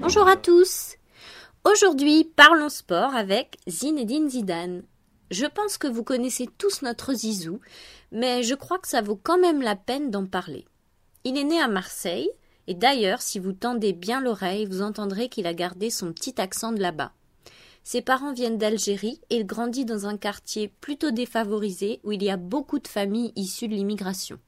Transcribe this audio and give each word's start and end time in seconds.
Bonjour 0.00 0.28
à 0.28 0.36
tous. 0.36 0.94
Aujourd'hui, 1.64 2.24
parlons 2.36 2.68
sport 2.68 3.14
avec 3.14 3.58
Zinedine 3.68 4.30
Zidane. 4.30 4.82
Je 5.30 5.46
pense 5.46 5.78
que 5.78 5.88
vous 5.88 6.04
connaissez 6.04 6.48
tous 6.58 6.82
notre 6.82 7.12
Zizou, 7.12 7.60
mais 8.12 8.42
je 8.42 8.54
crois 8.54 8.78
que 8.78 8.88
ça 8.88 9.02
vaut 9.02 9.20
quand 9.20 9.38
même 9.38 9.62
la 9.62 9.74
peine 9.74 10.10
d'en 10.10 10.26
parler. 10.26 10.64
Il 11.24 11.36
est 11.36 11.44
né 11.44 11.60
à 11.60 11.66
Marseille, 11.66 12.30
et 12.68 12.74
d'ailleurs, 12.74 13.20
si 13.20 13.38
vous 13.38 13.52
tendez 13.52 13.92
bien 13.92 14.20
l'oreille, 14.20 14.66
vous 14.66 14.82
entendrez 14.82 15.28
qu'il 15.28 15.46
a 15.46 15.54
gardé 15.54 15.90
son 15.90 16.12
petit 16.12 16.40
accent 16.40 16.72
de 16.72 16.80
là-bas. 16.80 17.12
Ses 17.82 18.02
parents 18.02 18.32
viennent 18.32 18.58
d'Algérie 18.58 19.20
et 19.30 19.36
il 19.36 19.46
grandit 19.46 19.84
dans 19.84 20.06
un 20.06 20.16
quartier 20.16 20.72
plutôt 20.80 21.10
défavorisé 21.10 22.00
où 22.04 22.12
il 22.12 22.22
y 22.22 22.30
a 22.30 22.36
beaucoup 22.36 22.78
de 22.78 22.88
familles 22.88 23.32
issues 23.36 23.68
de 23.68 23.74
l'immigration. 23.74 24.38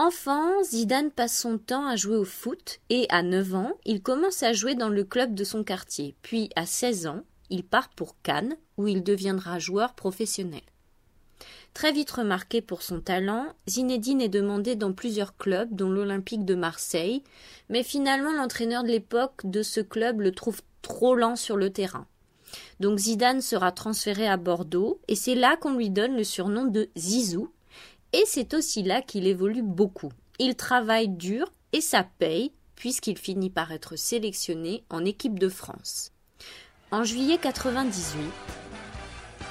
Enfant, 0.00 0.62
Zidane 0.62 1.10
passe 1.10 1.36
son 1.36 1.58
temps 1.58 1.84
à 1.84 1.96
jouer 1.96 2.16
au 2.16 2.24
foot 2.24 2.78
et 2.88 3.06
à 3.08 3.24
9 3.24 3.54
ans, 3.56 3.72
il 3.84 4.00
commence 4.00 4.44
à 4.44 4.52
jouer 4.52 4.76
dans 4.76 4.90
le 4.90 5.02
club 5.02 5.34
de 5.34 5.42
son 5.42 5.64
quartier. 5.64 6.14
Puis 6.22 6.50
à 6.54 6.66
16 6.66 7.08
ans, 7.08 7.22
il 7.50 7.64
part 7.64 7.88
pour 7.88 8.14
Cannes 8.22 8.56
où 8.76 8.86
il 8.86 9.02
deviendra 9.02 9.58
joueur 9.58 9.94
professionnel. 9.94 10.60
Très 11.74 11.90
vite 11.90 12.12
remarqué 12.12 12.60
pour 12.60 12.82
son 12.82 13.00
talent, 13.00 13.46
Zinedine 13.68 14.20
est 14.20 14.28
demandé 14.28 14.76
dans 14.76 14.92
plusieurs 14.92 15.36
clubs, 15.36 15.74
dont 15.74 15.90
l'Olympique 15.90 16.44
de 16.44 16.54
Marseille, 16.54 17.24
mais 17.68 17.82
finalement 17.82 18.32
l'entraîneur 18.32 18.84
de 18.84 18.90
l'époque 18.90 19.40
de 19.42 19.64
ce 19.64 19.80
club 19.80 20.20
le 20.20 20.30
trouve 20.30 20.62
trop 20.80 21.16
lent 21.16 21.34
sur 21.34 21.56
le 21.56 21.70
terrain. 21.70 22.06
Donc 22.78 23.00
Zidane 23.00 23.40
sera 23.40 23.72
transféré 23.72 24.28
à 24.28 24.36
Bordeaux, 24.36 25.00
et 25.08 25.16
c'est 25.16 25.34
là 25.34 25.56
qu'on 25.56 25.74
lui 25.74 25.90
donne 25.90 26.16
le 26.16 26.22
surnom 26.22 26.66
de 26.66 26.88
Zizou, 26.96 27.50
et 28.12 28.22
c'est 28.26 28.54
aussi 28.54 28.82
là 28.82 29.02
qu'il 29.02 29.26
évolue 29.26 29.62
beaucoup. 29.62 30.12
Il 30.38 30.56
travaille 30.56 31.08
dur 31.08 31.52
et 31.72 31.80
ça 31.80 32.06
paye, 32.18 32.52
puisqu'il 32.74 33.18
finit 33.18 33.50
par 33.50 33.72
être 33.72 33.96
sélectionné 33.96 34.84
en 34.88 35.04
équipe 35.04 35.38
de 35.38 35.48
France. 35.48 36.12
En 36.90 37.04
juillet 37.04 37.38
98, 37.38 38.20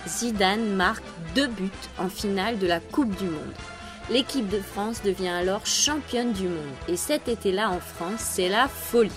Zidane 0.08 0.74
marque 0.76 1.04
deux 1.36 1.48
buts 1.48 1.70
en 2.00 2.10
finale 2.10 2.58
de 2.58 2.66
la 2.66 2.80
Coupe 2.80 3.16
du 3.18 3.26
Monde. 3.26 3.54
L'équipe 4.10 4.48
de 4.48 4.60
France 4.60 5.04
devient 5.04 5.28
alors 5.28 5.66
championne 5.66 6.32
du 6.32 6.48
monde 6.48 6.64
et 6.88 6.96
cet 6.96 7.28
été-là 7.28 7.70
en 7.70 7.80
France, 7.80 8.22
c'est 8.22 8.48
la 8.48 8.68
folie. 8.70 9.12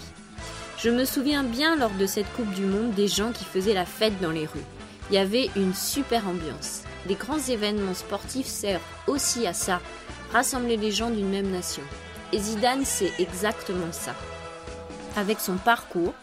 Je 0.79 0.91
me 0.91 1.05
souviens 1.05 1.45
bien 1.45 1.77
lors 1.77 1.93
de 1.93 2.07
cette 2.07 2.31
Coupe 2.33 2.53
du 2.55 2.65
Monde 2.65 2.93
des 2.95 3.07
gens 3.07 3.33
qui 3.33 3.45
faisaient 3.45 3.75
la 3.75 3.87
fête 3.87 4.21
dans 4.21 4.33
les 4.33 4.47
rues. 4.47 4.65
Il 5.11 5.15
y 5.15 5.19
avait 5.19 5.49
une 5.55 5.75
super 5.75 6.27
ambiance. 6.27 6.83
Les 7.09 7.15
grands 7.15 7.39
événements 7.39 7.95
sportifs 7.95 8.47
servent 8.47 8.83
aussi 9.07 9.47
à 9.47 9.53
ça, 9.53 9.81
rassembler 10.33 10.77
les 10.77 10.93
gens 10.93 11.11
d'une 11.11 11.31
même 11.31 11.51
nation. 11.51 11.83
Et 12.33 12.39
Zidane, 12.39 12.85
c'est 12.85 13.13
exactement 13.19 13.93
ça. 13.93 14.15
Avec 15.17 15.41
son 15.41 15.57
parcours, 15.57 16.15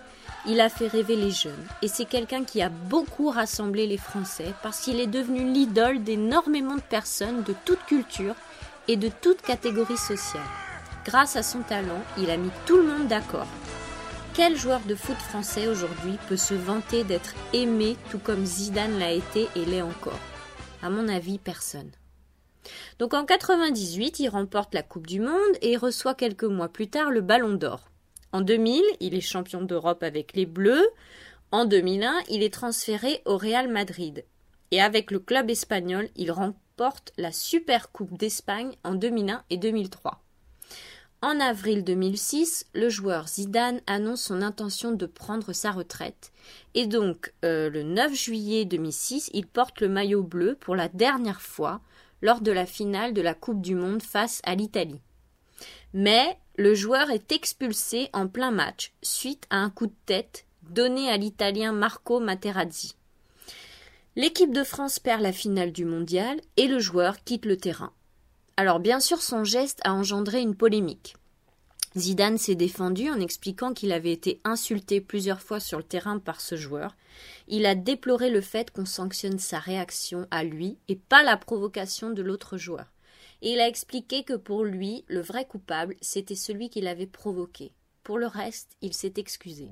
il 0.46 0.62
a 0.62 0.70
fait 0.70 0.88
rêver 0.88 1.18
les 1.18 1.32
jeunes 1.32 1.66
et 1.82 1.90
c'est 1.90 2.06
quelqu'un 2.06 2.46
qui 2.46 2.62
a 2.62 2.70
beaucoup 2.70 3.30
rassemblé 3.30 3.86
les 3.86 3.98
Français 3.98 4.54
parce 4.64 4.80
qu'il 4.80 5.00
est 5.02 5.08
devenu 5.08 5.52
l'idole 5.52 6.04
d'énormément 6.04 6.76
de 6.76 6.82
personnes 6.82 7.44
de 7.44 7.54
toute 7.66 7.84
culture 7.86 8.36
et 8.88 8.96
de 8.96 9.10
toute 9.10 9.42
catégorie 9.42 9.98
sociale. 9.98 10.42
Grâce 11.04 11.36
à 11.36 11.44
son 11.44 11.60
talent, 11.60 12.02
il 12.18 12.30
a 12.30 12.38
mis 12.38 12.52
tout 12.66 12.78
le 12.78 12.84
monde 12.84 13.08
d'accord. 13.08 13.48
Quel 14.34 14.56
joueur 14.56 14.80
de 14.82 14.96
foot 14.96 15.18
français 15.18 15.68
aujourd'hui 15.68 16.18
peut 16.30 16.38
se 16.38 16.54
vanter 16.54 17.04
d'être 17.04 17.34
aimé 17.52 17.98
tout 18.10 18.20
comme 18.20 18.46
Zidane 18.46 19.00
l'a 19.00 19.12
été 19.12 19.50
et 19.56 19.66
l'est 19.66 19.82
encore? 19.82 20.20
À 20.82 20.90
mon 20.90 21.08
avis, 21.08 21.40
personne. 21.40 21.92
Donc 23.00 23.14
en 23.14 23.26
98, 23.26 24.20
il 24.20 24.30
remporte 24.30 24.74
la 24.74 24.84
Coupe 24.84 25.08
du 25.08 25.20
Monde 25.20 25.58
et 25.62 25.78
reçoit 25.78 26.16
quelques 26.16 26.44
mois 26.44 26.70
plus 26.70 26.88
tard 26.88 27.12
le 27.12 27.22
Ballon 27.22 27.54
d'Or. 27.54 27.90
En 28.32 28.42
2000, 28.42 28.84
il 29.00 29.16
est 29.16 29.22
champion 29.22 29.62
d'Europe 29.62 30.04
avec 30.04 30.34
les 30.34 30.46
Bleus. 30.46 30.88
En 31.52 31.66
2001, 31.66 32.14
il 32.30 32.44
est 32.44 32.54
transféré 32.54 33.22
au 33.26 33.38
Real 33.38 33.70
Madrid. 33.70 34.26
Et 34.72 34.82
avec 34.82 35.12
le 35.12 35.20
club 35.20 35.50
espagnol, 35.50 36.10
il 36.16 36.32
remporte 36.32 37.14
la 37.18 37.32
Super 37.32 37.92
Coupe 37.92 38.18
d'Espagne 38.18 38.76
en 38.84 38.96
2001 38.96 39.44
et 39.50 39.58
2003. 39.58 40.22
En 41.24 41.40
avril 41.40 41.84
2006, 41.84 42.68
le 42.76 42.90
joueur 42.90 43.28
Zidane 43.28 43.82
annonce 43.88 44.22
son 44.22 44.44
intention 44.44 44.92
de 44.92 45.08
prendre 45.08 45.52
sa 45.52 45.72
retraite. 45.72 46.32
Et 46.76 46.86
donc, 46.86 47.34
euh, 47.44 47.72
le 47.72 47.82
9 47.82 48.14
juillet 48.14 48.66
2006, 48.66 49.32
il 49.34 49.48
porte 49.48 49.82
le 49.82 49.90
maillot 49.90 50.22
bleu 50.22 50.56
pour 50.60 50.76
la 50.76 50.90
dernière 50.90 51.42
fois 51.42 51.82
lors 52.22 52.42
de 52.42 52.52
la 52.52 52.68
finale 52.68 53.14
de 53.14 53.22
la 53.22 53.34
Coupe 53.34 53.62
du 53.62 53.74
Monde 53.74 54.04
face 54.04 54.42
à 54.44 54.54
l'Italie. 54.54 55.02
Mais 55.94 56.38
le 56.56 56.76
joueur 56.76 57.10
est 57.10 57.32
expulsé 57.32 58.10
en 58.14 58.28
plein 58.28 58.52
match 58.52 58.94
suite 59.02 59.46
à 59.50 59.58
un 59.58 59.72
coup 59.72 59.88
de 59.88 59.96
tête 60.06 60.46
donné 60.70 61.10
à 61.10 61.18
l'Italien 61.18 61.72
Marco 61.72 62.20
Materazzi. 62.20 62.96
L'équipe 64.16 64.54
de 64.54 64.64
France 64.64 65.00
perd 65.00 65.22
la 65.22 65.34
finale 65.34 65.72
du 65.72 65.86
mondial 65.86 66.40
et 66.58 66.68
le 66.68 66.78
joueur 66.78 67.24
quitte 67.24 67.46
le 67.46 67.58
terrain. 67.58 67.92
Alors 68.58 68.80
bien 68.80 69.00
sûr 69.00 69.22
son 69.22 69.44
geste 69.44 69.80
a 69.84 69.94
engendré 69.94 70.42
une 70.42 70.56
polémique. 70.56 71.16
Zidane 71.96 72.38
s'est 72.38 72.56
défendu 72.56 73.10
en 73.10 73.20
expliquant 73.20 73.74
qu'il 73.74 73.92
avait 73.92 74.12
été 74.12 74.40
insulté 74.44 75.02
plusieurs 75.02 75.42
fois 75.42 75.60
sur 75.60 75.78
le 75.78 75.84
terrain 75.84 76.20
par 76.20 76.42
ce 76.42 76.56
joueur. 76.56 76.96
Il 77.48 77.66
a 77.66 77.74
déploré 77.74 78.30
le 78.30 78.42
fait 78.42 78.70
qu'on 78.70 78.86
sanctionne 78.86 79.40
sa 79.40 79.58
réaction 79.58 80.28
à 80.30 80.44
lui 80.44 80.78
et 80.90 80.96
pas 80.96 81.24
la 81.24 81.38
provocation 81.38 82.10
de 82.10 82.22
l'autre 82.22 82.58
joueur 82.58 82.86
et 83.42 83.52
il 83.54 83.60
a 83.60 83.68
expliqué 83.68 84.24
que 84.24 84.34
pour 84.34 84.64
lui, 84.64 85.04
le 85.08 85.22
vrai 85.22 85.46
coupable, 85.46 85.96
c'était 86.02 86.36
celui 86.36 86.70
qui 86.70 86.82
l'avait 86.82 87.06
provoqué. 87.06 87.72
Pour 88.04 88.18
le 88.18 88.28
reste, 88.28 88.72
il 88.82 88.94
s'est 88.94 89.14
excusé. 89.18 89.70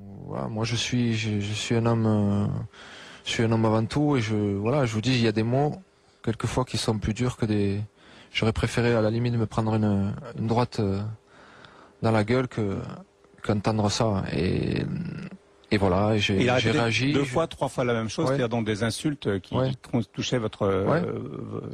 moi, 0.49 0.65
je 0.65 0.75
suis, 0.75 1.13
je, 1.15 1.39
suis 1.39 1.75
un 1.75 1.85
homme, 1.85 2.05
euh, 2.05 2.47
je 3.23 3.31
suis 3.31 3.43
un 3.43 3.51
homme 3.51 3.65
avant 3.65 3.85
tout, 3.85 4.17
et 4.17 4.21
je, 4.21 4.35
voilà, 4.35 4.85
je 4.85 4.93
vous 4.93 5.01
dis, 5.01 5.13
il 5.13 5.21
y 5.21 5.27
a 5.27 5.31
des 5.31 5.43
mots 5.43 5.75
quelquefois 6.23 6.65
qui 6.65 6.77
sont 6.77 6.97
plus 6.99 7.13
durs 7.13 7.37
que 7.37 7.45
des. 7.45 7.79
J'aurais 8.35 8.51
préféré 8.51 8.93
à 8.93 9.01
la 9.01 9.09
limite 9.09 9.33
me 9.35 9.45
prendre 9.45 9.75
une, 9.75 10.13
une 10.37 10.47
droite 10.47 10.81
euh, 10.81 10.99
dans 12.01 12.11
la 12.11 12.25
gueule 12.25 12.49
que 12.49 12.77
qu'entendre 13.41 13.89
ça. 13.89 14.25
Et 14.33 14.83
et 15.71 15.77
voilà, 15.77 16.17
j'ai 16.17 16.37
réagi. 16.71 17.13
Deux 17.13 17.23
fois, 17.23 17.47
trois 17.47 17.69
fois 17.69 17.85
la 17.85 17.93
même 17.93 18.09
chose, 18.09 18.27
c'est-à-dire 18.27 18.61
des 18.61 18.83
insultes 18.83 19.39
qui, 19.39 19.55
touchaient 20.13 20.37
votre, 20.37 20.63
euh, 20.63 21.01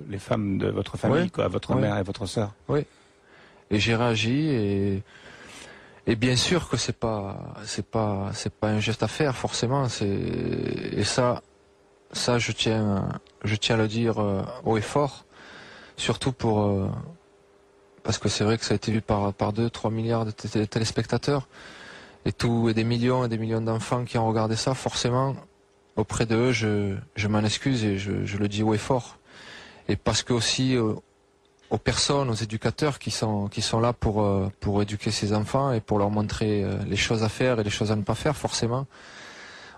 les 0.08 0.20
femmes 0.20 0.60
de 0.60 0.68
votre 0.70 0.98
famille, 0.98 1.30
quoi, 1.32 1.48
votre 1.48 1.76
mère 1.76 1.98
et 1.98 2.04
votre 2.04 2.28
sœur. 2.28 2.54
Oui. 2.70 2.86
Et 3.72 3.80
j'ai 3.80 3.96
réagi 3.96 4.50
et 4.50 5.04
et 6.08 6.16
bien 6.16 6.36
sûr 6.36 6.68
que 6.70 6.78
c'est 6.78 6.98
pas 6.98 7.38
c'est 7.64 7.86
pas 7.86 8.30
c'est 8.34 8.54
pas 8.54 8.70
un 8.70 8.80
geste 8.80 9.02
à 9.02 9.08
faire 9.08 9.36
forcément. 9.36 9.90
C'est 9.90 10.08
et 10.08 11.04
ça 11.04 11.42
ça 12.12 12.38
je 12.38 12.52
tiens 12.52 13.10
je 13.44 13.56
tiens 13.56 13.76
à 13.76 13.78
le 13.80 13.88
dire 13.88 14.22
euh, 14.22 14.44
haut 14.66 14.78
et 14.78 14.82
fort, 14.82 15.26
surtout 15.98 16.32
pour 16.32 16.62
euh, 16.62 16.88
parce 18.04 18.18
que 18.18 18.30
c'est 18.30 18.44
vrai 18.44 18.58
que 18.58 18.66
ça 18.66 18.74
a 18.74 18.76
été 18.76 18.92
vu 18.92 19.02
par 19.02 19.34
par 19.34 19.54
deux 19.54 19.70
trois 19.70 19.92
milliards 19.92 20.26
de 20.26 20.32
téléspectateurs 20.32 21.48
et 22.26 22.32
tout 22.32 22.70
et 22.70 22.74
des 22.74 22.84
millions 22.84 23.26
et 23.26 23.28
des 23.30 23.38
millions 23.38 23.62
d'enfants 23.62 24.06
qui 24.06 24.18
ont 24.18 24.28
regardé 24.28 24.56
ça, 24.56 24.74
forcément, 24.76 25.36
auprès 25.96 26.26
d'eux, 26.26 26.52
je, 26.52 26.96
je 27.16 27.28
m'en 27.28 27.40
excuse 27.40 27.84
et 27.84 27.98
je, 27.98 28.26
je, 28.26 28.38
le 28.38 28.48
dis 28.48 28.62
haut 28.64 28.74
et 28.74 28.78
fort. 28.78 29.18
Et 29.88 29.96
parce 29.96 30.22
que 30.22 30.34
aussi 30.34 30.76
euh, 30.76 30.94
aux 31.72 31.78
personnes, 31.78 32.30
aux 32.30 32.36
éducateurs 32.36 33.00
qui 33.00 33.12
sont 33.12 33.48
qui 33.48 33.62
sont 33.62 33.80
là 33.80 33.94
pour 33.94 34.22
euh, 34.22 34.50
pour 34.60 34.82
éduquer 34.82 35.12
ces 35.12 35.34
enfants 35.34 35.72
et 35.72 35.82
pour 35.82 35.98
leur 36.00 36.12
montrer 36.12 36.66
les 36.88 36.96
choses 36.96 37.24
à 37.24 37.30
faire 37.30 37.60
et 37.60 37.64
les 37.64 37.70
choses 37.70 37.92
à 37.92 37.96
ne 37.96 38.04
pas 38.04 38.16
faire, 38.16 38.38
forcément. 38.38 38.86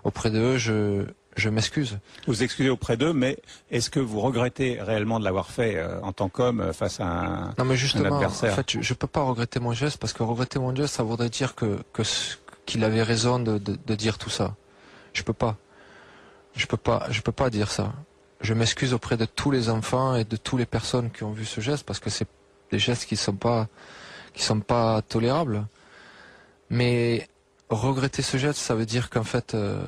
Auprès 0.04 0.30
d'eux, 0.30 0.58
je 0.58 1.06
je 1.36 1.48
m'excuse. 1.48 1.98
Vous 2.26 2.42
excusez 2.42 2.70
auprès 2.70 2.96
d'eux, 2.96 3.12
mais 3.12 3.38
est-ce 3.70 3.90
que 3.90 4.00
vous 4.00 4.20
regrettez 4.20 4.80
réellement 4.80 5.18
de 5.18 5.24
l'avoir 5.24 5.50
fait 5.50 5.76
euh, 5.76 6.00
en 6.02 6.12
tant 6.12 6.28
qu'homme 6.28 6.60
euh, 6.60 6.72
face 6.72 7.00
à 7.00 7.06
un, 7.06 7.54
non, 7.58 7.64
mais 7.64 7.76
justement, 7.76 8.14
adversaire 8.14 8.52
En 8.52 8.56
fait, 8.56 8.82
je 8.82 8.92
ne 8.92 8.96
peux 8.96 9.06
pas 9.06 9.22
regretter 9.22 9.60
mon 9.60 9.72
geste 9.72 9.98
parce 9.98 10.12
que 10.12 10.22
regretter 10.22 10.58
mon 10.58 10.74
geste, 10.74 10.94
ça 10.94 11.02
voudrait 11.02 11.30
dire 11.30 11.54
que 11.54 11.78
qu'il 12.66 12.82
avait 12.84 13.02
raison 13.02 13.38
de, 13.38 13.58
de, 13.58 13.94
dire 13.94 14.16
tout 14.16 14.30
ça. 14.30 14.54
Je 15.12 15.22
peux 15.22 15.32
pas. 15.32 15.56
Je 16.54 16.66
peux 16.66 16.76
pas. 16.76 17.06
Je 17.10 17.20
peux 17.20 17.32
pas 17.32 17.50
dire 17.50 17.70
ça. 17.70 17.92
Je 18.40 18.54
m'excuse 18.54 18.94
auprès 18.94 19.16
de 19.16 19.24
tous 19.24 19.50
les 19.50 19.68
enfants 19.68 20.14
et 20.16 20.24
de 20.24 20.36
toutes 20.36 20.58
les 20.58 20.66
personnes 20.66 21.10
qui 21.10 21.24
ont 21.24 21.32
vu 21.32 21.44
ce 21.44 21.60
geste 21.60 21.84
parce 21.84 21.98
que 21.98 22.10
c'est 22.10 22.28
des 22.70 22.78
gestes 22.78 23.06
qui 23.06 23.16
sont 23.16 23.36
pas 23.36 23.68
qui 24.32 24.42
sont 24.42 24.60
pas 24.60 25.02
tolérables. 25.02 25.66
Mais 26.70 27.28
regretter 27.68 28.22
ce 28.22 28.36
geste, 28.36 28.58
ça 28.58 28.74
veut 28.74 28.86
dire 28.86 29.10
qu'en 29.10 29.24
fait. 29.24 29.54
Euh, 29.54 29.84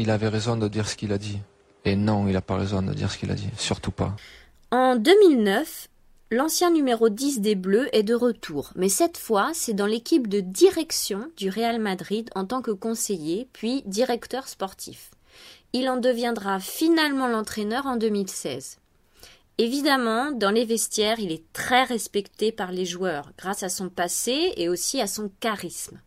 il 0.00 0.10
avait 0.10 0.28
raison 0.28 0.56
de 0.56 0.68
dire 0.68 0.88
ce 0.88 0.96
qu'il 0.96 1.12
a 1.12 1.18
dit. 1.18 1.38
Et 1.84 1.96
non, 1.96 2.26
il 2.26 2.32
n'a 2.32 2.40
pas 2.40 2.56
raison 2.56 2.82
de 2.82 2.92
dire 2.92 3.10
ce 3.10 3.18
qu'il 3.18 3.30
a 3.30 3.34
dit. 3.34 3.48
Surtout 3.56 3.90
pas. 3.90 4.14
En 4.70 4.96
2009, 4.96 5.88
l'ancien 6.30 6.70
numéro 6.70 7.08
10 7.08 7.40
des 7.40 7.54
Bleus 7.54 7.88
est 7.92 8.02
de 8.02 8.14
retour. 8.14 8.72
Mais 8.76 8.88
cette 8.88 9.16
fois, 9.16 9.50
c'est 9.54 9.74
dans 9.74 9.86
l'équipe 9.86 10.28
de 10.28 10.40
direction 10.40 11.30
du 11.36 11.48
Real 11.48 11.80
Madrid 11.80 12.30
en 12.34 12.44
tant 12.44 12.62
que 12.62 12.70
conseiller, 12.70 13.48
puis 13.52 13.82
directeur 13.86 14.48
sportif. 14.48 15.10
Il 15.72 15.88
en 15.88 15.96
deviendra 15.96 16.60
finalement 16.60 17.28
l'entraîneur 17.28 17.86
en 17.86 17.96
2016. 17.96 18.78
Évidemment, 19.58 20.30
dans 20.30 20.50
les 20.50 20.64
vestiaires, 20.64 21.18
il 21.18 21.32
est 21.32 21.52
très 21.52 21.82
respecté 21.84 22.52
par 22.52 22.70
les 22.70 22.84
joueurs, 22.84 23.32
grâce 23.36 23.64
à 23.64 23.68
son 23.68 23.88
passé 23.88 24.52
et 24.56 24.68
aussi 24.68 25.00
à 25.00 25.08
son 25.08 25.30
charisme. 25.40 26.00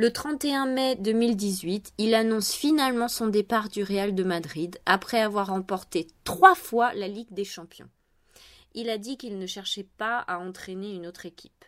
Le 0.00 0.10
31 0.10 0.64
mai 0.64 0.96
2018, 0.96 1.92
il 1.98 2.14
annonce 2.14 2.54
finalement 2.54 3.06
son 3.06 3.26
départ 3.26 3.68
du 3.68 3.82
Real 3.82 4.14
de 4.14 4.22
Madrid 4.24 4.78
après 4.86 5.20
avoir 5.20 5.48
remporté 5.48 6.06
trois 6.24 6.54
fois 6.54 6.94
la 6.94 7.06
Ligue 7.06 7.34
des 7.34 7.44
Champions. 7.44 7.90
Il 8.72 8.88
a 8.88 8.96
dit 8.96 9.18
qu'il 9.18 9.38
ne 9.38 9.44
cherchait 9.44 9.86
pas 9.98 10.20
à 10.20 10.38
entraîner 10.38 10.94
une 10.94 11.06
autre 11.06 11.26
équipe. 11.26 11.66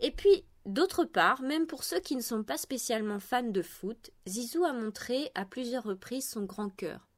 Et 0.00 0.10
puis, 0.10 0.44
d'autre 0.66 1.06
part, 1.06 1.40
même 1.40 1.66
pour 1.66 1.82
ceux 1.82 2.00
qui 2.00 2.14
ne 2.14 2.20
sont 2.20 2.42
pas 2.42 2.58
spécialement 2.58 3.20
fans 3.20 3.42
de 3.42 3.62
foot, 3.62 4.10
Zizou 4.28 4.62
a 4.66 4.74
montré 4.74 5.30
à 5.34 5.46
plusieurs 5.46 5.84
reprises 5.84 6.28
son 6.28 6.42
grand 6.42 6.68
cœur. 6.68 7.08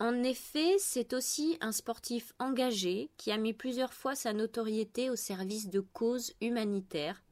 En 0.00 0.22
effet, 0.22 0.76
c'est 0.78 1.12
aussi 1.12 1.58
un 1.60 1.72
sportif 1.72 2.32
engagé 2.38 3.10
qui 3.18 3.30
a 3.30 3.36
mis 3.36 3.52
plusieurs 3.52 3.92
fois 3.92 4.14
sa 4.14 4.32
notoriété 4.32 5.10
au 5.10 5.16
service 5.16 5.68
de 5.68 5.80
causes 5.80 6.32
humanitaires. 6.40 7.22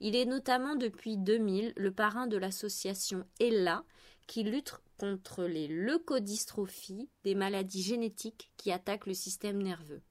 Il 0.00 0.16
est 0.16 0.24
notamment 0.24 0.76
depuis 0.76 1.16
2000 1.16 1.72
le 1.76 1.92
parrain 1.92 2.26
de 2.26 2.36
l'association 2.36 3.24
ELA 3.40 3.84
qui 4.26 4.42
lutte 4.42 4.74
contre 4.98 5.44
les 5.44 5.68
leucodystrophies, 5.68 7.08
des 7.24 7.34
maladies 7.34 7.82
génétiques 7.82 8.50
qui 8.56 8.70
attaquent 8.70 9.06
le 9.06 9.14
système 9.14 9.62
nerveux. 9.62 10.02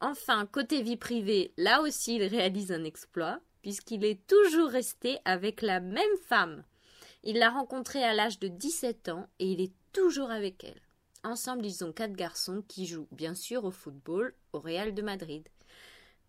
Enfin, 0.00 0.46
côté 0.46 0.82
vie 0.82 0.96
privée, 0.96 1.52
là 1.56 1.80
aussi 1.80 2.16
il 2.16 2.24
réalise 2.24 2.72
un 2.72 2.84
exploit, 2.84 3.40
puisqu'il 3.62 4.04
est 4.04 4.26
toujours 4.26 4.68
resté 4.68 5.18
avec 5.24 5.62
la 5.62 5.80
même 5.80 6.16
femme. 6.26 6.64
Il 7.22 7.38
l'a 7.38 7.50
rencontrée 7.50 8.04
à 8.04 8.12
l'âge 8.12 8.38
de 8.38 8.48
17 8.48 9.08
ans 9.08 9.26
et 9.38 9.50
il 9.50 9.60
est 9.60 9.72
toujours 9.92 10.30
avec 10.30 10.62
elle. 10.64 10.80
Ensemble, 11.22 11.64
ils 11.64 11.82
ont 11.82 11.92
quatre 11.92 12.12
garçons 12.12 12.62
qui 12.68 12.86
jouent 12.86 13.08
bien 13.10 13.34
sûr 13.34 13.64
au 13.64 13.70
football 13.70 14.34
au 14.52 14.60
Real 14.60 14.94
de 14.94 15.00
Madrid. 15.00 15.48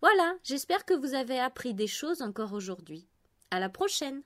Voilà, 0.00 0.34
j'espère 0.44 0.84
que 0.84 0.94
vous 0.94 1.14
avez 1.14 1.38
appris 1.38 1.74
des 1.74 1.86
choses 1.86 2.22
encore 2.22 2.52
aujourd'hui. 2.52 3.08
À 3.50 3.60
la 3.60 3.68
prochaine. 3.68 4.22